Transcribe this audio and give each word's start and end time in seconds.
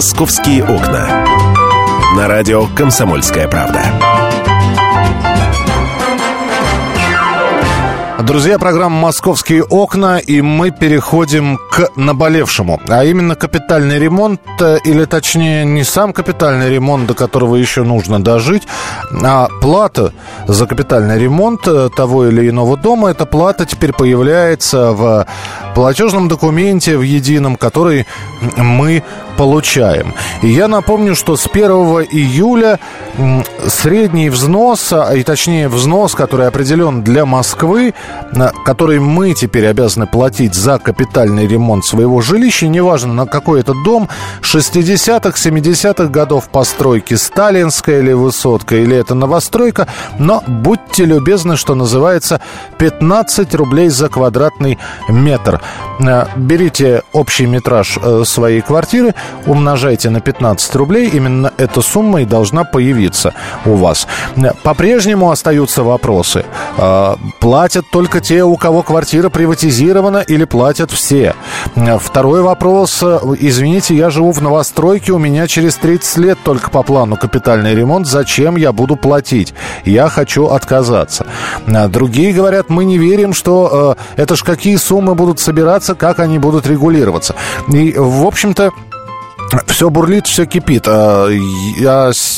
«Московские 0.00 0.64
окна». 0.64 1.26
На 2.16 2.26
радио 2.26 2.66
«Комсомольская 2.74 3.46
правда». 3.46 3.84
Друзья, 8.22 8.58
программа 8.58 8.98
«Московские 8.98 9.62
окна», 9.62 10.18
и 10.18 10.40
мы 10.40 10.70
переходим 10.70 11.58
к 11.70 11.90
наболевшему, 11.96 12.80
а 12.88 13.04
именно 13.04 13.34
капитальный 13.34 13.98
ремонт, 13.98 14.40
э, 14.60 14.78
или 14.84 15.04
точнее 15.04 15.64
не 15.64 15.84
сам 15.84 16.12
капитальный 16.12 16.70
ремонт, 16.70 17.06
до 17.06 17.14
которого 17.14 17.56
еще 17.56 17.82
нужно 17.82 18.22
дожить, 18.22 18.62
а 19.22 19.48
плата 19.60 20.12
за 20.46 20.66
капитальный 20.66 21.18
ремонт 21.18 21.66
э, 21.66 21.88
того 21.94 22.26
или 22.26 22.48
иного 22.48 22.76
дома, 22.76 23.10
эта 23.10 23.26
плата 23.26 23.66
теперь 23.66 23.92
появляется 23.92 24.92
в 24.92 25.26
платежном 25.74 26.28
документе, 26.28 26.96
в 26.96 27.02
едином, 27.02 27.56
который 27.56 28.06
мы 28.56 29.02
получаем. 29.40 30.12
И 30.42 30.48
я 30.48 30.68
напомню, 30.68 31.14
что 31.14 31.34
с 31.34 31.46
1 31.46 31.70
июля 32.12 32.78
средний 33.66 34.28
взнос, 34.28 34.92
а 34.92 35.14
и 35.14 35.22
точнее 35.22 35.68
взнос, 35.68 36.14
который 36.14 36.46
определен 36.46 37.02
для 37.02 37.24
Москвы, 37.24 37.94
который 38.66 39.00
мы 39.00 39.32
теперь 39.32 39.66
обязаны 39.66 40.06
платить 40.06 40.54
за 40.54 40.78
капитальный 40.78 41.46
ремонт 41.46 41.86
своего 41.86 42.20
жилища, 42.20 42.68
неважно 42.68 43.14
на 43.14 43.26
какой 43.26 43.60
это 43.60 43.72
дом, 43.82 44.10
60-х, 44.42 45.30
70-х 45.30 46.08
годов 46.08 46.50
постройки, 46.50 47.14
сталинская 47.14 48.00
или 48.00 48.12
высотка, 48.12 48.76
или 48.76 48.94
это 48.94 49.14
новостройка, 49.14 49.86
но 50.18 50.42
будьте 50.46 51.06
любезны, 51.06 51.56
что 51.56 51.74
называется, 51.74 52.42
15 52.76 53.54
рублей 53.54 53.88
за 53.88 54.10
квадратный 54.10 54.78
метр. 55.08 55.62
Э, 56.00 56.26
берите 56.36 57.02
общий 57.14 57.46
метраж 57.46 57.98
э, 58.02 58.24
своей 58.26 58.60
квартиры, 58.60 59.14
умножайте 59.46 60.10
на 60.10 60.20
15 60.20 60.76
рублей, 60.76 61.08
именно 61.08 61.52
эта 61.56 61.80
сумма 61.80 62.22
и 62.22 62.24
должна 62.24 62.64
появиться 62.64 63.34
у 63.64 63.74
вас. 63.74 64.06
По-прежнему 64.62 65.30
остаются 65.30 65.82
вопросы. 65.82 66.44
Платят 67.40 67.84
только 67.90 68.20
те, 68.20 68.44
у 68.44 68.56
кого 68.56 68.82
квартира 68.82 69.28
приватизирована 69.28 70.18
или 70.18 70.44
платят 70.44 70.90
все? 70.90 71.34
Второй 72.00 72.42
вопрос. 72.42 73.02
Извините, 73.02 73.94
я 73.94 74.10
живу 74.10 74.32
в 74.32 74.42
новостройке, 74.42 75.12
у 75.12 75.18
меня 75.18 75.46
через 75.46 75.76
30 75.76 76.16
лет 76.18 76.38
только 76.44 76.70
по 76.70 76.82
плану 76.82 77.16
капитальный 77.16 77.74
ремонт. 77.74 78.06
Зачем 78.06 78.56
я 78.56 78.72
буду 78.72 78.96
платить? 78.96 79.54
Я 79.84 80.08
хочу 80.08 80.46
отказаться. 80.46 81.26
Другие 81.66 82.32
говорят, 82.32 82.70
мы 82.70 82.84
не 82.84 82.98
верим, 82.98 83.32
что 83.32 83.96
это 84.16 84.36
ж 84.36 84.42
какие 84.42 84.76
суммы 84.76 85.14
будут 85.14 85.40
собираться, 85.40 85.94
как 85.94 86.18
они 86.18 86.38
будут 86.38 86.66
регулироваться. 86.66 87.34
И, 87.72 87.94
в 87.96 88.26
общем-то, 88.26 88.70
все 89.66 89.90
бурлит, 89.90 90.26
все 90.26 90.46
кипит. 90.46 90.84
А, 90.86 91.28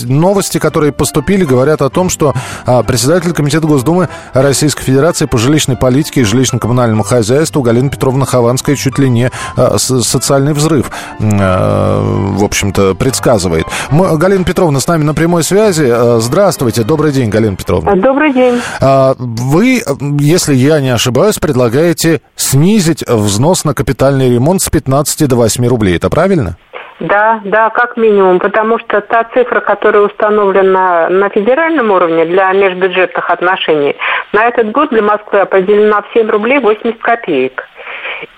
новости, 0.04 0.58
которые 0.58 0.92
поступили, 0.92 1.44
говорят 1.44 1.82
о 1.82 1.90
том, 1.90 2.10
что 2.10 2.34
а, 2.66 2.82
председатель 2.82 3.32
Комитета 3.32 3.66
Госдумы 3.66 4.08
Российской 4.32 4.84
Федерации 4.84 5.26
по 5.26 5.38
жилищной 5.38 5.76
политике 5.76 6.20
и 6.20 6.24
жилищно-коммунальному 6.24 7.02
хозяйству 7.02 7.62
Галина 7.62 7.90
Петровна 7.90 8.24
Хованская 8.24 8.76
чуть 8.76 8.98
ли 8.98 9.10
не 9.10 9.30
а, 9.56 9.78
социальный 9.78 10.52
взрыв, 10.52 10.90
в 11.18 12.44
общем-то, 12.44 12.94
предсказывает. 12.94 13.66
Галина 13.90 14.44
Петровна 14.44 14.80
с 14.80 14.86
нами 14.86 15.04
на 15.04 15.14
прямой 15.14 15.42
связи. 15.42 15.92
Здравствуйте, 16.20 16.82
добрый 16.82 17.12
день, 17.12 17.30
Галина 17.30 17.56
Петровна. 17.56 17.94
Добрый 17.94 18.32
день. 18.32 18.60
Вы, 18.80 19.82
если 20.20 20.54
я 20.54 20.80
не 20.80 20.90
ошибаюсь, 20.90 21.38
предлагаете 21.38 22.20
снизить 22.36 23.04
взнос 23.06 23.64
на 23.64 23.74
капитальный 23.74 24.30
ремонт 24.30 24.62
с 24.62 24.68
15 24.68 25.28
до 25.28 25.36
8 25.36 25.66
рублей. 25.66 25.96
Это 25.96 26.10
правильно? 26.10 26.56
Да, 27.02 27.40
да, 27.44 27.70
как 27.70 27.96
минимум, 27.96 28.38
потому 28.38 28.78
что 28.78 29.00
та 29.00 29.24
цифра, 29.34 29.60
которая 29.60 30.02
установлена 30.02 31.08
на 31.08 31.28
федеральном 31.30 31.90
уровне 31.90 32.24
для 32.26 32.52
межбюджетных 32.52 33.28
отношений, 33.28 33.96
на 34.32 34.46
этот 34.46 34.70
год 34.70 34.90
для 34.90 35.02
Москвы 35.02 35.40
определена 35.40 36.02
в 36.02 36.12
7 36.14 36.30
рублей 36.30 36.60
80 36.60 37.02
копеек. 37.02 37.68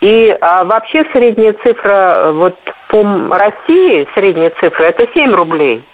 И 0.00 0.34
а, 0.40 0.64
вообще 0.64 1.04
средняя 1.12 1.54
цифра 1.62 2.30
вот 2.32 2.56
по 2.88 3.02
России, 3.32 4.08
средняя 4.14 4.50
цифра, 4.58 4.84
это 4.84 5.06
7 5.12 5.34
рублей. 5.34 5.84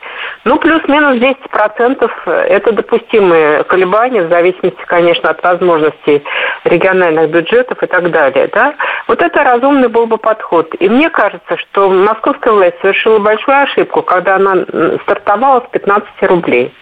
Ну, 0.44 0.58
плюс-минус 0.58 1.16
10% 1.16 2.10
это 2.26 2.72
допустимые 2.72 3.62
колебания, 3.64 4.22
в 4.22 4.30
зависимости, 4.30 4.80
конечно, 4.86 5.30
от 5.30 5.42
возможностей 5.42 6.24
региональных 6.64 7.30
бюджетов 7.30 7.82
и 7.82 7.86
так 7.86 8.10
далее. 8.10 8.48
Да? 8.52 8.74
Вот 9.06 9.22
это 9.22 9.44
разумный 9.44 9.88
был 9.88 10.06
бы 10.06 10.16
подход. 10.16 10.74
И 10.78 10.88
мне 10.88 11.10
кажется, 11.10 11.58
что 11.58 11.90
московская 11.90 12.52
власть 12.52 12.80
совершила 12.80 13.18
большую 13.18 13.62
ошибку, 13.62 14.02
когда 14.02 14.36
она 14.36 14.64
стартовала 15.02 15.60
с 15.60 15.70
15 15.72 16.08
рублей. 16.22 16.72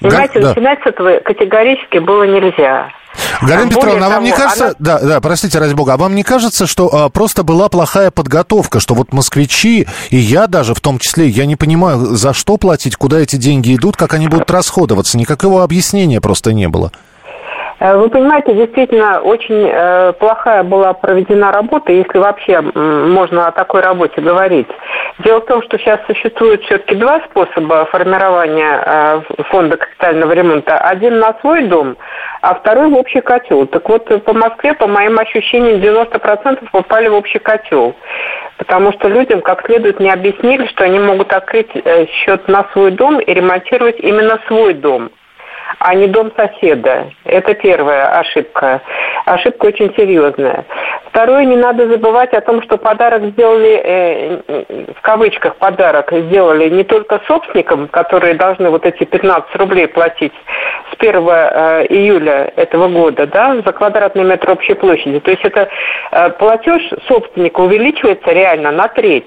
Понимаете, 0.00 0.40
да. 0.40 0.48
начинать 0.48 0.82
с 0.82 0.86
этого 0.86 1.18
категорически 1.20 1.98
было 1.98 2.24
нельзя. 2.24 2.90
Галина 3.42 3.70
Петровна, 3.70 4.06
а 4.06 4.10
вам 4.10 4.24
не 4.24 4.32
кажется, 4.32 4.66
она... 4.66 4.74
да, 4.78 4.98
да, 5.00 5.20
простите, 5.20 5.58
ради 5.58 5.74
бога, 5.74 5.94
а 5.94 5.96
вам 5.96 6.14
не 6.14 6.22
кажется, 6.22 6.66
что 6.66 6.88
а, 6.92 7.08
просто 7.08 7.42
была 7.42 7.68
плохая 7.68 8.10
подготовка, 8.10 8.80
что 8.80 8.94
вот 8.94 9.12
москвичи, 9.12 9.86
и 10.10 10.16
я 10.16 10.46
даже 10.46 10.74
в 10.74 10.80
том 10.80 10.98
числе, 10.98 11.28
я 11.28 11.46
не 11.46 11.56
понимаю, 11.56 12.16
за 12.16 12.32
что 12.32 12.56
платить, 12.56 12.96
куда 12.96 13.18
эти 13.18 13.36
деньги 13.36 13.74
идут, 13.74 13.96
как 13.96 14.14
они 14.14 14.28
будут 14.28 14.50
расходоваться, 14.50 15.18
никакого 15.18 15.62
объяснения 15.62 16.20
просто 16.20 16.52
не 16.52 16.68
было. 16.68 16.92
Э, 17.78 17.96
вы 17.96 18.08
понимаете, 18.08 18.54
действительно, 18.54 19.20
очень 19.20 19.68
э, 19.70 20.12
плохая 20.14 20.62
была 20.62 20.94
проведена 20.94 21.52
работа, 21.52 21.92
если 21.92 22.18
вообще 22.18 22.60
можно 22.60 23.48
о 23.48 23.52
такой 23.52 23.82
работе 23.82 24.20
говорить. 24.20 24.68
Дело 25.18 25.40
в 25.40 25.46
том, 25.46 25.62
что 25.62 25.78
сейчас 25.78 26.00
существует 26.06 26.62
все-таки 26.64 26.94
два 26.94 27.20
способа 27.30 27.86
формирования 27.86 28.82
э, 28.84 29.20
фонда 29.50 29.76
капитального 29.76 30.32
ремонта. 30.32 30.78
Один 30.78 31.18
на 31.18 31.34
свой 31.40 31.64
дом, 31.64 31.96
а 32.40 32.54
второй 32.54 32.88
в 32.88 32.96
общий 32.96 33.20
котел. 33.20 33.66
Так 33.66 33.88
вот, 33.88 34.24
по 34.24 34.32
Москве, 34.32 34.74
по 34.74 34.86
моим 34.86 35.18
ощущениям, 35.18 35.80
90% 35.80 36.70
попали 36.70 37.08
в 37.08 37.14
общий 37.14 37.38
котел. 37.38 37.94
Потому 38.56 38.92
что 38.92 39.08
людям 39.08 39.42
как 39.42 39.66
следует 39.66 40.00
не 40.00 40.10
объяснили, 40.10 40.66
что 40.68 40.84
они 40.84 40.98
могут 40.98 41.32
открыть 41.32 41.70
счет 42.10 42.48
на 42.48 42.66
свой 42.72 42.90
дом 42.92 43.20
и 43.20 43.34
ремонтировать 43.34 44.00
именно 44.00 44.40
свой 44.46 44.72
дом 44.72 45.10
а 45.78 45.94
не 45.94 46.06
дом 46.06 46.32
соседа. 46.36 47.10
Это 47.24 47.54
первая 47.54 48.18
ошибка. 48.18 48.80
Ошибка 49.24 49.66
очень 49.66 49.94
серьезная. 49.96 50.64
Второе, 51.10 51.44
не 51.44 51.56
надо 51.56 51.88
забывать 51.88 52.32
о 52.34 52.40
том, 52.40 52.62
что 52.62 52.76
подарок 52.76 53.22
сделали, 53.30 53.80
э, 53.82 54.64
в 54.96 55.00
кавычках 55.00 55.56
подарок 55.56 56.12
сделали 56.12 56.68
не 56.68 56.84
только 56.84 57.20
собственникам, 57.26 57.88
которые 57.88 58.34
должны 58.34 58.70
вот 58.70 58.84
эти 58.84 59.04
15 59.04 59.56
рублей 59.56 59.88
платить 59.88 60.34
с 60.92 60.96
1 60.98 61.28
э, 61.28 61.86
июля 61.88 62.52
этого 62.56 62.88
года, 62.88 63.26
да, 63.26 63.56
за 63.56 63.72
квадратный 63.72 64.24
метр 64.24 64.50
общей 64.50 64.74
площади. 64.74 65.20
То 65.20 65.30
есть 65.30 65.44
это 65.44 65.68
э, 66.10 66.30
платеж 66.30 66.82
собственника 67.08 67.60
увеличивается 67.60 68.32
реально 68.32 68.70
на 68.70 68.88
треть. 68.88 69.26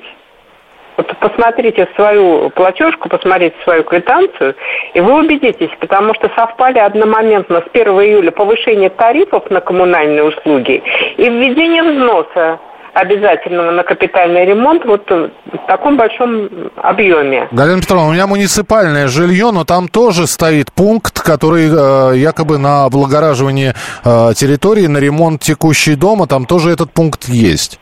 Посмотрите 1.20 1.88
свою 1.96 2.50
платежку, 2.52 3.10
посмотрите 3.10 3.56
свою 3.64 3.84
квитанцию, 3.84 4.56
и 4.94 5.02
вы 5.02 5.20
убедитесь, 5.20 5.72
потому 5.80 6.14
что 6.16 6.30
совпали 6.36 6.80
одномоментно 6.80 7.62
с 7.62 7.70
1 7.74 7.88
июля 7.88 8.32
повышение 8.32 8.90
тарифов 8.90 9.50
на 9.50 9.62
коммунальные 9.62 10.24
услуги 10.24 10.84
и 11.18 11.30
введение 11.30 11.84
взноса 11.84 12.60
обязательного 12.94 13.72
на 13.72 13.84
капитальный 13.84 14.46
ремонт 14.46 14.86
вот 14.86 15.10
в 15.10 15.32
таком 15.68 15.98
большом 15.98 16.50
объеме. 16.76 17.48
Галина 17.52 17.82
Петровна, 17.82 18.08
у 18.08 18.14
меня 18.14 18.28
муниципальное 18.28 19.08
жилье, 19.08 19.52
но 19.52 19.64
там 19.64 19.88
тоже 19.88 20.28
стоит 20.28 20.72
пункт, 20.72 21.22
который 21.22 21.70
э, 21.70 22.18
якобы 22.18 22.58
на 22.58 22.86
облагораживание 22.86 23.76
э, 24.04 24.34
территории, 24.36 24.88
на 24.88 24.98
ремонт 24.98 25.42
текущей 25.42 25.96
дома, 25.96 26.28
там 26.28 26.46
тоже 26.46 26.72
этот 26.72 26.92
пункт 26.92 27.26
есть. 27.26 27.80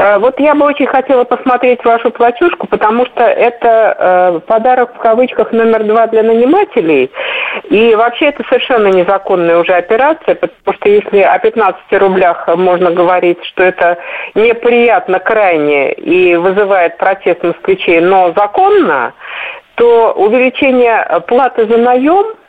Э, 0.00 0.18
вот 0.18 0.40
я 0.40 0.54
бы 0.54 0.64
очень 0.64 0.86
хотела 0.86 1.24
посмотреть 1.24 1.84
вашу 1.84 2.10
платежку, 2.10 2.66
потому 2.66 3.04
что 3.04 3.22
это 3.22 3.96
э, 3.98 4.40
подарок 4.46 4.94
в 4.94 4.98
кавычках 4.98 5.52
номер 5.52 5.84
два 5.84 6.06
для 6.06 6.22
нанимателей. 6.22 7.10
И 7.68 7.94
вообще 7.94 8.26
это 8.26 8.42
совершенно 8.48 8.86
незаконная 8.86 9.58
уже 9.58 9.74
операция, 9.74 10.36
потому 10.36 10.76
что 10.78 10.88
если 10.88 11.18
о 11.18 11.38
15 11.38 11.80
рублях 11.92 12.48
можно 12.56 12.90
говорить, 12.90 13.44
что 13.44 13.62
это 13.62 13.98
неприятно 14.34 15.18
крайне 15.18 15.92
и 15.92 16.34
вызывает 16.36 16.96
протест 16.96 17.42
москвичей, 17.42 18.00
но 18.00 18.32
законно, 18.34 19.12
то 19.74 20.12
увеличение 20.12 21.22
платы 21.26 21.66
за 21.66 21.76
наем 21.76 22.39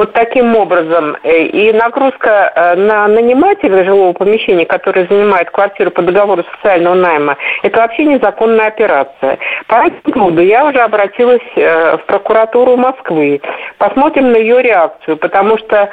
вот 0.00 0.14
таким 0.14 0.56
образом. 0.56 1.14
Э, 1.22 1.42
и 1.44 1.72
нагрузка 1.74 2.50
э, 2.54 2.74
на 2.76 3.06
нанимателя 3.06 3.84
жилого 3.84 4.14
помещения, 4.14 4.64
который 4.64 5.06
занимает 5.06 5.50
квартиру 5.50 5.90
по 5.90 6.00
договору 6.00 6.42
социального 6.54 6.94
найма, 6.94 7.36
это 7.62 7.82
вообще 7.82 8.06
незаконная 8.06 8.68
операция. 8.68 9.38
По 9.66 9.74
этому 9.74 10.14
поводу 10.14 10.40
я 10.40 10.64
уже 10.64 10.78
обратилась 10.78 11.42
э, 11.54 11.98
в 11.98 12.06
прокуратуру 12.06 12.78
Москвы. 12.78 13.42
Посмотрим 13.76 14.32
на 14.32 14.38
ее 14.38 14.62
реакцию, 14.62 15.18
потому 15.18 15.58
что 15.58 15.90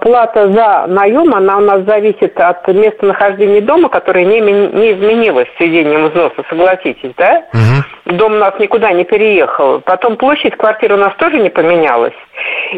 плата 0.00 0.50
за 0.50 0.86
наем, 0.86 1.34
она 1.34 1.58
у 1.58 1.60
нас 1.60 1.82
зависит 1.84 2.38
от 2.40 2.66
местонахождения 2.68 3.60
дома, 3.60 3.88
которое 3.90 4.24
не, 4.24 4.40
не 4.40 4.92
изменилось 4.92 5.48
с 5.56 5.60
введением 5.60 6.08
взноса, 6.08 6.42
согласитесь, 6.48 7.12
да? 7.18 7.44
Угу. 7.52 8.16
дом 8.16 8.32
у 8.32 8.36
нас 8.36 8.54
никуда 8.58 8.92
не 8.92 9.04
переехал. 9.04 9.80
Потом 9.80 10.16
площадь 10.16 10.56
квартиры 10.56 10.94
у 10.94 10.98
нас 10.98 11.14
тоже 11.16 11.38
не 11.38 11.50
поменялась. 11.50 12.14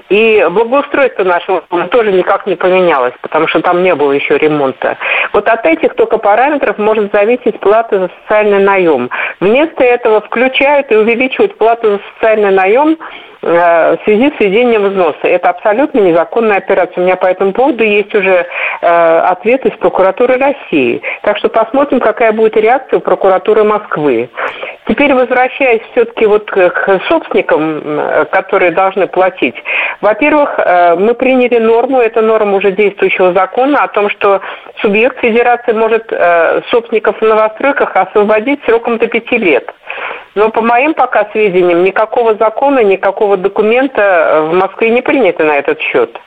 И 0.08 0.46
благоустройство 0.50 1.25
нашего 1.25 1.62
дома 1.70 1.88
тоже 1.88 2.12
никак 2.12 2.46
не 2.46 2.56
поменялось, 2.56 3.14
потому 3.23 3.49
что 3.49 3.61
там 3.61 3.82
не 3.82 3.94
было 3.94 4.12
еще 4.12 4.38
ремонта. 4.38 4.96
Вот 5.32 5.49
от 5.49 5.64
этих 5.67 5.94
только 5.94 6.19
параметров 6.19 6.79
может 6.79 7.12
зависеть 7.12 7.61
плата 7.61 7.99
за 7.99 8.11
социальный 8.23 8.62
наем. 8.62 9.11
Вместо 9.41 9.85
этого 9.85 10.20
включают 10.20 10.91
и 10.91 10.96
увеличивают 10.96 11.56
плату 11.58 11.93
за 11.93 12.00
социальный 12.14 12.50
наем 12.50 12.99
в 13.44 13.99
связи 14.05 14.32
с 14.35 14.41
введением 14.41 14.85
взноса. 14.85 15.19
Это 15.25 15.50
абсолютно 15.50 16.00
незаконная 16.00 16.58
операция. 16.58 17.02
У 17.02 17.05
меня 17.05 17.17
по 17.17 17.26
этому 17.26 17.52
поводу 17.52 17.85
есть 17.85 18.14
уже 18.14 18.46
э, 18.81 18.87
ответ 18.87 19.67
из 19.67 19.73
прокуратуры 19.79 20.38
России. 20.38 21.02
Так 21.23 21.37
что 21.38 21.49
посмотрим, 21.49 22.00
какая 22.00 22.32
будет 22.32 22.56
реакция 22.56 22.99
у 22.99 23.00
прокуратуры 23.00 23.64
Москвы. 23.64 24.31
Теперь 24.88 25.14
возвращаясь 25.14 25.82
все-таки 25.93 26.26
вот 26.26 26.50
к 26.50 27.00
собственникам, 27.08 27.82
э, 27.85 28.25
которые 28.31 28.70
должны 28.70 29.06
платить. 29.06 29.56
Во-первых, 30.00 30.58
мы 30.99 31.14
приняли 31.14 31.58
норму, 31.58 32.00
это 32.00 32.20
норма 32.20 32.56
уже 32.56 32.73
действующего 32.73 33.32
закона, 33.32 33.85
о 33.85 33.88
том, 33.88 34.11
что 34.11 34.40
субъект 34.81 35.19
федерации 35.20 35.73
может 35.73 36.12
собственников 36.70 37.19
в 37.19 37.23
новостройках 37.23 37.94
освободить 37.94 38.61
сроком 38.64 38.99
до 38.99 39.06
пяти 39.06 39.38
лет. 39.38 39.73
Но 40.34 40.50
по 40.50 40.60
моим 40.60 40.94
пока 40.94 41.28
сведениям, 41.32 41.84
никакого 41.84 42.34
закона, 42.36 42.82
никакого 42.82 43.36
документа 43.36 44.02
э, 44.02 44.40
в 44.50 44.54
Москве 44.54 44.90
не 44.90 45.00
принято 45.00 45.44
на 45.44 45.56
этот 45.56 45.81
счет. 45.81 46.19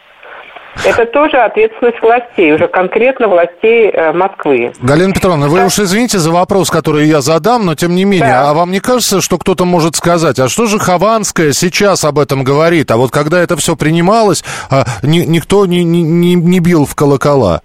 Это 0.85 1.05
тоже 1.05 1.37
ответственность 1.37 2.01
властей, 2.01 2.53
уже 2.53 2.67
конкретно 2.67 3.27
властей 3.27 3.89
э, 3.89 4.11
Москвы. 4.13 4.71
Галина 4.79 5.13
Петровна, 5.13 5.47
вы 5.47 5.65
уж 5.65 5.79
извините 5.79 6.19
за 6.19 6.31
вопрос, 6.31 6.69
который 6.69 7.07
я 7.07 7.21
задам, 7.21 7.65
но 7.65 7.75
тем 7.75 7.95
не 7.95 8.05
менее, 8.05 8.29
да. 8.29 8.49
а 8.49 8.53
вам 8.53 8.71
не 8.71 8.79
кажется, 8.79 9.21
что 9.21 9.37
кто-то 9.37 9.65
может 9.65 9.95
сказать, 9.95 10.39
а 10.39 10.47
что 10.47 10.67
же 10.67 10.79
Хованская 10.79 11.51
сейчас 11.51 12.03
об 12.05 12.19
этом 12.19 12.43
говорит? 12.43 12.91
А 12.91 12.97
вот 12.97 13.11
когда 13.11 13.41
это 13.41 13.57
все 13.57 13.75
принималось, 13.75 14.43
а, 14.69 14.85
ни, 15.01 15.19
никто 15.19 15.65
не, 15.65 15.83
не, 15.83 16.35
не 16.35 16.59
бил 16.59 16.85
в 16.85 16.95
колокола? 16.95 17.61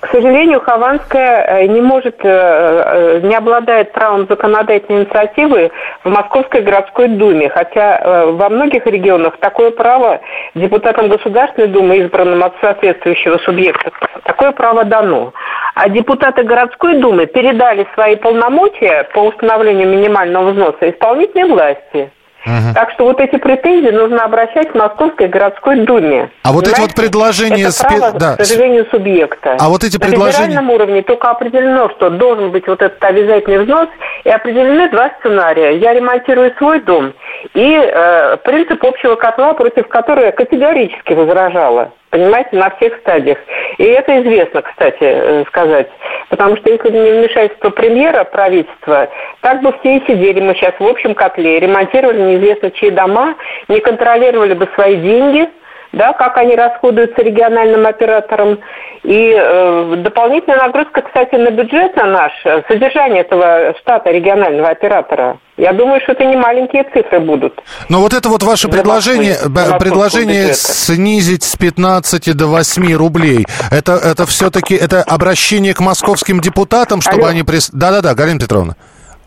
К 0.00 0.10
сожалению, 0.12 0.60
Хованская 0.60 1.44
э, 1.44 1.66
не 1.66 1.80
может, 1.80 2.16
э, 2.22 2.28
э, 2.28 3.20
не 3.24 3.34
обладает 3.34 3.90
правом 3.92 4.28
законодательной 4.28 5.02
инициативы 5.02 5.72
в 6.04 6.08
Московской 6.08 6.62
городской 6.62 7.08
думе, 7.08 7.48
хотя 7.48 8.26
во 8.26 8.48
многих 8.48 8.86
регионах 8.86 9.38
такое 9.38 9.72
право 9.72 10.20
депутатам 10.54 11.08
Государственной 11.08 11.68
Думы, 11.68 11.98
избранным 11.98 12.44
от 12.44 12.54
соответствующего 12.60 13.38
субъекта, 13.38 13.90
такое 14.22 14.52
право 14.52 14.84
дано. 14.84 15.32
А 15.74 15.88
депутаты 15.88 16.44
городской 16.44 16.98
думы 16.98 17.26
передали 17.26 17.86
свои 17.94 18.16
полномочия 18.16 19.08
по 19.14 19.20
установлению 19.20 19.88
минимального 19.88 20.50
взноса 20.50 20.90
исполнительной 20.90 21.48
власти. 21.48 22.10
Угу. 22.48 22.74
Так 22.74 22.90
что 22.92 23.04
вот 23.04 23.20
эти 23.20 23.36
претензии 23.36 23.90
нужно 23.90 24.24
обращать 24.24 24.70
в 24.70 24.74
Московской 24.74 25.28
городской 25.28 25.80
думе. 25.80 26.30
А 26.42 26.52
вот 26.52 26.66
эти 26.66 26.80
вот 26.80 26.94
предложения... 26.94 27.68
Это 27.68 27.84
право, 27.84 28.18
да. 28.18 28.36
к 28.36 28.44
сожалению, 28.44 28.86
субъекта. 28.90 29.56
А 29.60 29.68
вот 29.68 29.84
эти 29.84 29.98
предложения... 29.98 30.24
На 30.24 30.32
федеральном 30.32 30.70
уровне 30.70 31.02
только 31.02 31.30
определено, 31.30 31.90
что 31.90 32.08
должен 32.10 32.50
быть 32.50 32.66
вот 32.66 32.80
этот 32.80 33.02
обязательный 33.04 33.58
взнос, 33.58 33.88
и 34.24 34.30
определены 34.30 34.88
два 34.90 35.10
сценария. 35.20 35.76
Я 35.76 35.92
ремонтирую 35.92 36.54
свой 36.56 36.80
дом, 36.80 37.12
и 37.54 37.74
э, 37.74 38.36
принцип 38.44 38.84
общего 38.84 39.14
котла, 39.14 39.54
против 39.54 39.88
которого 39.88 40.30
категорически 40.30 41.12
возражала. 41.12 41.92
Понимаете, 42.10 42.56
на 42.56 42.70
всех 42.70 42.96
стадиях. 43.00 43.38
И 43.76 43.84
это 43.84 44.22
известно, 44.22 44.62
кстати, 44.62 44.98
э, 45.00 45.44
сказать. 45.48 45.88
Потому 46.30 46.56
что 46.56 46.70
если 46.70 46.90
не 46.90 47.20
вмешательство 47.20 47.70
премьера 47.70 48.24
правительства, 48.24 49.08
так 49.42 49.60
бы 49.62 49.72
все 49.80 49.98
и 49.98 50.06
сидели 50.06 50.40
мы 50.40 50.54
сейчас 50.54 50.74
в 50.78 50.86
общем 50.86 51.14
котле, 51.14 51.60
ремонтировали 51.60 52.20
неизвестно 52.20 52.70
чьи 52.70 52.90
дома, 52.90 53.34
не 53.68 53.80
контролировали 53.80 54.54
бы 54.54 54.68
свои 54.74 54.96
деньги, 54.96 55.48
да, 55.92 56.12
как 56.14 56.36
они 56.38 56.56
расходуются 56.56 57.22
региональным 57.22 57.86
оператором. 57.86 58.58
И 59.02 59.34
э, 59.38 59.94
дополнительная 59.98 60.58
нагрузка, 60.58 61.02
кстати, 61.02 61.34
на 61.34 61.50
бюджет 61.50 61.94
на 61.96 62.06
наш, 62.06 62.32
э, 62.44 62.62
содержание 62.68 63.20
этого 63.20 63.74
штата 63.80 64.10
регионального 64.10 64.70
оператора. 64.70 65.38
Я 65.58 65.72
думаю, 65.72 66.00
что 66.00 66.12
это 66.12 66.24
не 66.24 66.36
маленькие 66.36 66.84
цифры 66.84 67.18
будут. 67.18 67.60
Но 67.88 68.00
вот 68.00 68.14
это 68.14 68.28
вот 68.28 68.44
ваше 68.44 68.68
предложение, 68.68 69.36
предложение 69.80 70.54
снизить 70.54 71.42
с 71.42 71.56
15 71.56 72.36
до 72.36 72.46
8 72.46 72.94
рублей, 72.94 73.44
это, 73.72 73.94
это 73.94 74.24
все-таки 74.24 74.76
это 74.76 75.02
обращение 75.02 75.74
к 75.74 75.80
московским 75.80 76.40
депутатам, 76.40 77.00
чтобы 77.00 77.22
Алло. 77.22 77.30
они... 77.30 77.42
Прис... 77.42 77.70
Да-да-да, 77.72 78.14
Галина 78.14 78.38
Петровна. 78.38 78.76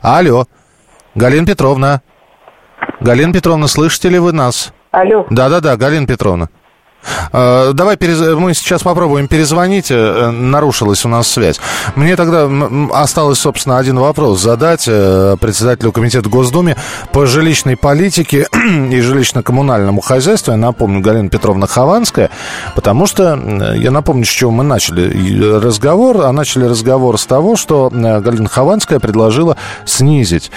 Алло. 0.01 0.45
Галина 1.15 1.45
Петровна. 1.45 2.01
Галина 3.01 3.33
Петровна, 3.33 3.67
слышите 3.67 4.07
ли 4.07 4.17
вы 4.17 4.31
нас? 4.31 4.73
Алло. 4.91 5.27
Да-да-да, 5.29 5.75
Галина 5.75 6.07
Петровна. 6.07 6.47
Э, 7.33 7.71
давай 7.73 7.97
перез... 7.97 8.19
мы 8.37 8.53
сейчас 8.53 8.83
попробуем 8.83 9.27
перезвонить. 9.27 9.87
Э, 9.89 10.29
нарушилась 10.31 11.05
у 11.05 11.09
нас 11.09 11.27
связь. 11.27 11.59
Мне 11.95 12.15
тогда 12.15 12.49
осталось, 12.93 13.39
собственно, 13.39 13.77
один 13.77 13.99
вопрос 13.99 14.41
задать 14.41 14.85
э, 14.87 15.35
председателю 15.39 15.91
комитета 15.91 16.29
Госдумы 16.29 16.75
по 17.11 17.25
жилищной 17.25 17.77
политике 17.77 18.47
и 18.53 18.99
жилищно-коммунальному 18.99 20.01
хозяйству. 20.01 20.51
Я 20.51 20.57
напомню, 20.57 21.01
Галина 21.01 21.29
Петровна 21.29 21.67
Хованская, 21.67 22.29
потому 22.75 23.05
что 23.05 23.39
я 23.75 23.91
напомню, 23.91 24.25
с 24.25 24.29
чего 24.29 24.51
мы 24.51 24.63
начали 24.63 25.59
разговор. 25.59 26.21
А 26.21 26.31
начали 26.31 26.65
разговор 26.65 27.17
с 27.17 27.25
того, 27.25 27.55
что 27.55 27.89
Галина 27.91 28.49
Хованская 28.49 28.99
предложила 28.99 29.57
снизить 29.85 30.51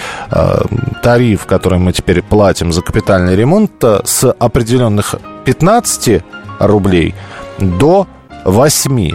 тариф, 1.01 1.45
который 1.45 1.79
мы 1.79 1.93
теперь 1.93 2.21
платим 2.21 2.71
за 2.71 2.81
капитальный 2.81 3.35
ремонт, 3.35 3.71
с 4.03 4.31
определенных 4.31 5.15
15 5.45 6.23
рублей 6.59 7.13
до 7.59 8.07
8. 8.45 9.11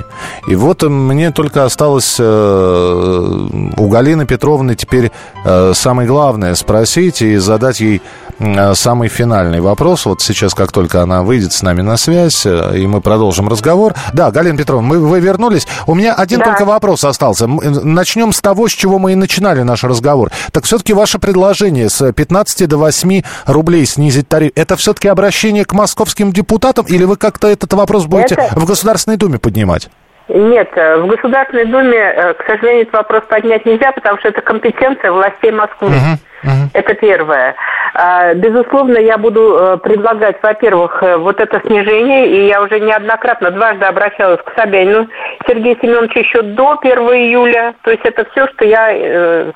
И 0.49 0.55
вот 0.57 0.83
мне 0.83 1.31
только 1.31 1.65
осталось 1.65 2.17
э, 2.19 3.49
у 3.77 3.89
Галины 3.89 4.27
Петровны 4.27 4.75
теперь 4.75 5.13
э, 5.45 5.73
самое 5.75 6.09
главное 6.09 6.55
спросить 6.57 7.23
и 7.23 7.37
задать 7.37 7.81
ей 7.81 8.03
э, 8.39 8.75
самый 8.75 9.09
финальный 9.09 9.61
вопрос. 9.61 10.05
Вот 10.07 10.21
сейчас, 10.21 10.53
как 10.55 10.73
только 10.73 11.03
она 11.03 11.23
выйдет 11.23 11.53
с 11.53 11.63
нами 11.63 11.81
на 11.81 11.97
связь, 11.97 12.45
э, 12.45 12.79
и 12.79 12.87
мы 12.89 13.01
продолжим 13.01 13.49
разговор. 13.49 13.95
Да, 14.13 14.33
Галина 14.33 14.59
Петровна, 14.59 14.87
мы, 14.87 14.99
вы 14.99 15.21
вернулись. 15.21 15.67
У 15.87 15.95
меня 15.95 16.15
один 16.15 16.41
да. 16.41 16.47
только 16.47 16.65
вопрос 16.65 17.05
остался. 17.05 17.47
Начнем 17.47 18.33
с 18.33 18.41
того, 18.41 18.69
с 18.69 18.73
чего 18.73 18.99
мы 18.99 19.13
и 19.13 19.15
начинали 19.15 19.63
наш 19.63 19.85
разговор. 19.85 20.33
Так 20.51 20.65
все-таки 20.65 20.93
ваше 20.93 21.21
предложение 21.21 21.89
с 21.89 22.13
15 22.13 22.69
до 22.69 22.79
8 22.79 23.23
рублей 23.47 23.87
снизить 23.87 24.29
тариф, 24.29 24.51
это 24.57 24.77
все-таки 24.77 25.07
обращение 25.07 25.65
к 25.65 25.73
московским 25.73 26.33
депутатам 26.33 26.87
или 26.87 27.05
вы 27.05 27.17
как-то 27.17 27.47
этот 27.47 27.73
вопрос 27.75 28.07
будете 28.07 28.35
это... 28.35 28.59
в 28.59 28.65
Государственной 28.65 29.20
Думе 29.21 29.39
поднимать? 29.39 29.91
Нет, 30.33 30.71
э, 30.77 30.97
в 30.99 31.07
Государственной 31.07 31.65
Думе, 31.65 31.99
э, 31.99 32.35
к 32.35 32.45
сожалению, 32.47 32.83
этот 32.83 32.95
вопрос 32.95 33.23
поднять 33.29 33.67
нельзя, 33.67 33.91
потому 33.91 34.19
что 34.19 34.29
это 34.29 34.41
компетенция 34.41 35.11
властей 35.11 35.51
Москвы. 35.51 35.89
Uh-huh, 35.89 36.45
uh-huh. 36.45 36.69
Это 36.73 36.95
первое. 36.95 37.57
А, 37.95 38.33
безусловно, 38.35 38.99
я 38.99 39.19
буду 39.19 39.57
э, 39.59 39.77
предлагать, 39.79 40.37
во-первых, 40.41 41.03
вот 41.19 41.41
это 41.41 41.61
снижение, 41.67 42.29
и 42.29 42.47
я 42.47 42.63
уже 42.63 42.79
неоднократно, 42.79 43.51
дважды 43.51 43.85
обращалась 43.85 44.41
к 44.45 44.53
Собянину 44.57 45.09
Сергею 45.49 45.77
Семеновичу 45.83 46.21
еще 46.21 46.43
до 46.43 46.79
1 46.81 46.99
июля. 46.99 47.75
То 47.83 47.91
есть 47.91 48.05
это 48.05 48.25
все, 48.31 48.47
что 48.49 48.65
я 48.65 49.53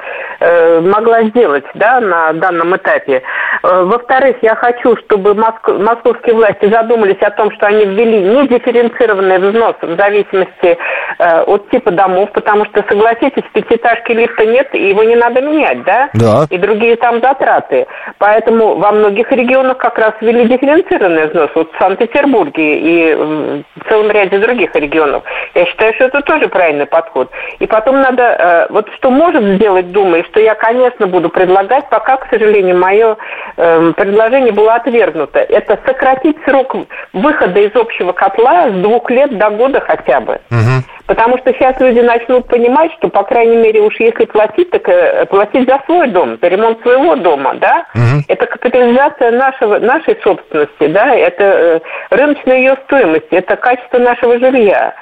могла 0.81 1.23
сделать 1.25 1.65
да, 1.75 2.01
на 2.01 2.33
данном 2.33 2.77
этапе. 2.77 3.23
Во-вторых, 3.65 4.37
я 4.43 4.55
хочу, 4.57 4.95
чтобы 4.99 5.35
моск... 5.35 5.67
московские 5.69 6.35
власти 6.35 6.67
задумались 6.69 7.21
о 7.23 7.31
том, 7.31 7.51
что 7.53 7.67
они 7.67 7.87
ввели 7.87 8.21
не 8.21 8.47
дифференцированный 8.47 9.39
взнос 9.39 9.77
в 9.81 9.97
зависимости 9.97 10.77
э, 11.19 11.41
от 11.43 11.71
типа 11.71 11.91
домов, 11.91 12.31
потому 12.33 12.67
что, 12.67 12.85
согласитесь, 12.87 13.43
в 13.43 13.53
пятиэтажке 13.53 14.13
лифта 14.13 14.45
нет, 14.45 14.69
и 14.75 14.89
его 14.89 15.03
не 15.05 15.17
надо 15.17 15.41
менять, 15.41 15.83
да? 15.85 16.11
Да. 16.13 16.47
И 16.51 16.59
другие 16.59 16.97
там 16.97 17.21
затраты. 17.21 17.87
Поэтому 18.19 18.75
во 18.75 18.93
многих 18.93 19.33
регионах 19.33 19.79
как 19.79 19.97
раз 19.97 20.13
ввели 20.21 20.45
дифференцированный 20.47 21.29
взнос, 21.29 21.51
вот 21.55 21.73
в 21.73 21.79
Санкт-Петербурге 21.79 22.79
и 22.79 23.15
в 23.15 23.89
целом 23.89 24.11
ряде 24.11 24.39
других 24.41 24.75
регионов. 24.75 25.23
Я 25.55 25.65
считаю, 25.65 25.95
что 25.95 26.05
это 26.05 26.21
тоже 26.21 26.49
правильный 26.49 26.87
подход. 26.87 27.31
И 27.61 27.67
потом 27.67 28.03
надо, 28.03 28.23
э, 28.23 28.67
вот 28.69 28.91
что 28.97 29.11
может 29.11 29.43
сделать 29.57 29.91
Дума, 29.91 30.19
и 30.19 30.25
что 30.25 30.41
я, 30.41 30.55
конечно, 30.55 31.07
буду 31.07 31.31
предлагать, 31.31 31.89
пока, 31.89 32.19
к 32.19 32.29
сожалению, 32.29 32.77
мое 32.77 33.17
э, 33.54 33.54
предложение 33.57 34.53
было 34.53 34.75
отвергнуто. 34.75 35.39
Это 35.39 35.79
сократить 35.87 36.37
срок 36.45 36.77
выхода 37.13 37.61
из 37.61 37.75
общего 37.75 38.13
котла 38.13 38.71
с 38.71 38.73
двух 38.75 39.11
лет 39.11 39.37
до 39.39 39.51
года 39.51 39.81
хотя 39.81 40.21
бы. 40.21 40.41
Угу. 40.51 40.85
Потому 41.07 41.37
что 41.39 41.53
сейчас 41.53 41.79
люди 41.81 42.01
начнут 42.01 42.47
понимать, 42.49 42.91
что, 42.95 43.09
по 43.09 43.25
крайней 43.25 43.57
мере, 43.57 43.83
уж 43.83 43.95
если 44.01 44.25
платить, 44.25 44.71
так 44.71 44.89
э, 44.89 45.27
платить 45.27 45.69
за 45.69 45.79
свой 45.85 46.09
дом, 46.09 46.39
за 46.41 46.49
ремонт 46.49 46.81
своего 46.81 47.15
дома, 47.17 47.55
да? 47.57 47.87
Угу. 47.95 48.25
Это 48.29 48.47
капитализация 48.47 49.31
нашего, 49.33 49.79
нашей 49.81 50.19
собственности, 50.23 50.87
да? 50.87 51.15
Это 51.15 51.45
э, 51.45 51.81
рыночная 52.09 52.57
ее 52.57 52.77
стоимость, 52.87 53.27
это 53.31 53.57
качество 53.57 53.99
нашего 53.99 54.39
жилья. 54.39 54.95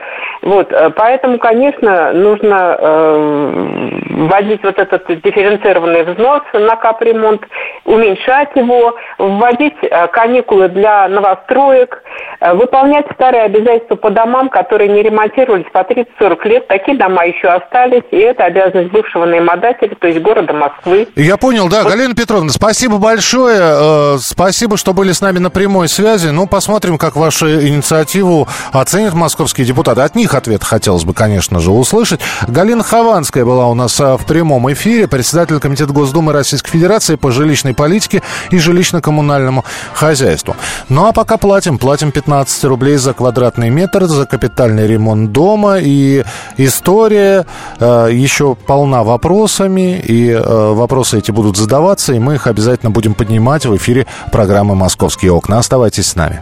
Вот, 0.42 0.72
э, 0.72 0.90
поэтому, 0.90 1.38
конечно, 1.38 2.12
нужно 2.12 2.76
э, 2.80 3.90
вводить 4.10 4.64
вот 4.64 4.78
этот 4.80 5.06
дифференцированный 5.06 6.02
взнос 6.02 6.42
на 6.52 6.74
капремонт, 6.74 7.42
уменьшать 7.84 8.50
его, 8.56 8.96
вводить 9.18 9.76
каникулы 10.12 10.68
для 10.68 11.08
новостроек, 11.08 12.02
выполнять 12.40 13.06
старые 13.14 13.44
обязательства 13.44 13.94
по 13.94 14.10
домам, 14.10 14.48
которые 14.48 14.88
не 14.88 15.02
ремонтировались 15.02 15.70
по 15.72 15.84
30-40 15.92 16.48
лет. 16.48 16.68
Такие 16.68 16.96
дома 16.96 17.24
еще 17.24 17.48
остались, 17.48 18.02
и 18.10 18.16
это 18.16 18.44
обязанность 18.44 18.90
бывшего 18.90 19.26
наимодателя, 19.26 19.94
то 19.94 20.06
есть 20.06 20.20
города 20.20 20.52
Москвы. 20.52 21.08
Я 21.16 21.36
понял, 21.36 21.68
да. 21.68 21.82
Вот. 21.82 21.92
Галина 21.92 22.14
Петровна, 22.14 22.50
спасибо 22.50 22.98
большое. 22.98 23.60
Э, 23.60 24.18
спасибо, 24.20 24.76
что 24.76 24.92
были 24.92 25.12
с 25.12 25.20
нами 25.20 25.38
на 25.38 25.50
прямой 25.50 25.88
связи. 25.88 26.28
Ну, 26.28 26.46
посмотрим, 26.46 26.98
как 26.98 27.16
вашу 27.16 27.48
инициативу 27.48 28.48
оценят 28.72 29.14
московские 29.14 29.66
депутаты. 29.66 30.00
От 30.02 30.14
них 30.14 30.34
ответ 30.34 30.64
хотелось 30.64 31.04
бы, 31.04 31.14
конечно 31.14 31.60
же, 31.60 31.70
услышать. 31.70 32.20
Галина 32.48 32.82
Хованская 32.82 33.44
была 33.44 33.66
у 33.66 33.74
нас 33.74 33.98
в 33.98 34.24
прямом 34.26 34.72
эфире, 34.72 35.08
председатель 35.08 35.58
Комитета 35.60 35.92
Госдумы 35.92 36.32
Российской 36.32 36.70
Федерации 36.70 37.16
по 37.16 37.30
жилищной 37.30 37.74
политике 37.74 38.22
и 38.50 38.56
жилищно-коммунальному 38.56 39.64
хозяйству. 39.92 40.56
Ну, 40.88 41.06
а 41.06 41.12
пока 41.12 41.36
платим. 41.36 41.78
Платим 41.78 42.12
15 42.12 42.64
рублей 42.64 42.96
за 42.96 43.12
квадратный 43.12 43.70
метр, 43.70 44.04
за 44.04 44.26
капитальный 44.26 44.86
ремонт 44.86 45.32
дома 45.32 45.78
и 45.82 46.24
история 46.56 47.46
э, 47.78 48.08
еще 48.12 48.54
полна 48.54 49.02
вопросами, 49.02 49.98
и 49.98 50.30
э, 50.30 50.72
вопросы 50.72 51.18
эти 51.18 51.30
будут 51.30 51.56
задаваться, 51.56 52.12
и 52.12 52.18
мы 52.18 52.34
их 52.34 52.46
обязательно 52.46 52.90
будем 52.90 53.14
поднимать 53.14 53.66
в 53.66 53.76
эфире 53.76 54.06
программы 54.30 54.74
«Московские 54.74 55.32
окна». 55.32 55.58
Оставайтесь 55.58 56.06
с 56.06 56.16
нами. 56.16 56.40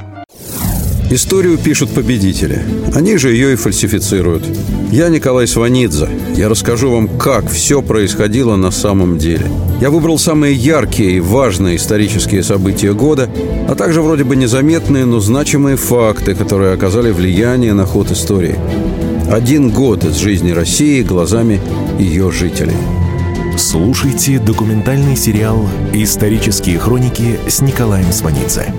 Историю 1.13 1.59
пишут 1.59 1.91
победители. 1.91 2.63
Они 2.95 3.17
же 3.17 3.33
ее 3.33 3.55
и 3.55 3.57
фальсифицируют. 3.57 4.45
Я 4.93 5.09
Николай 5.09 5.49
Сванидзе. 5.49 6.09
Я 6.37 6.49
расскажу 6.49 6.93
вам, 6.93 7.09
как 7.09 7.51
все 7.51 7.83
происходило 7.83 8.55
на 8.55 8.71
самом 8.71 9.19
деле. 9.19 9.51
Я 9.81 9.91
выбрал 9.91 10.21
самые 10.21 10.55
яркие 10.55 11.17
и 11.17 11.21
важные 11.21 11.79
исторические 11.79 12.45
события 12.45 12.93
года, 12.93 13.29
а 13.69 13.75
также 13.75 14.03
вроде 14.03 14.23
бы 14.23 14.37
незаметные, 14.37 15.05
но 15.05 15.19
значимые 15.19 15.77
факты, 15.77 16.37
которые 16.37 16.75
оказали 16.75 17.11
влияние 17.11 17.73
на 17.73 17.87
ход 17.87 18.13
истории. 18.13 18.57
Один 19.31 19.71
год 19.71 20.05
из 20.05 20.17
жизни 20.17 20.51
России 20.51 21.05
глазами 21.05 21.61
ее 22.01 22.33
жителей. 22.33 22.77
Слушайте 23.57 24.41
документальный 24.41 25.15
сериал 25.15 25.69
«Исторические 25.93 26.81
хроники» 26.81 27.39
с 27.49 27.61
Николаем 27.61 28.11
Сванидзе 28.11 28.75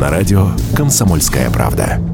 на 0.00 0.10
радио 0.10 0.48
«Комсомольская 0.74 1.48
правда». 1.50 2.11